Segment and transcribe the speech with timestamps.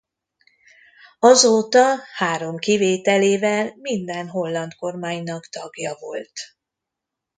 [1.19, 6.31] Azóta három kivételével minden holland kormánynak tagja volt.